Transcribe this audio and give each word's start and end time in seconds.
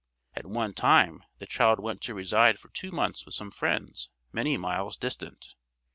At 0.33 0.47
one 0.47 0.73
time 0.73 1.23
the 1.37 1.45
child 1.45 1.79
went 1.79 2.01
to 2.01 2.15
reside 2.15 2.57
for 2.57 2.69
two 2.69 2.89
months, 2.89 3.23
with 3.23 3.35
some 3.35 3.51
friends 3.51 4.09
many 4.31 4.57
miles 4.57 4.97
distant. 4.97 5.53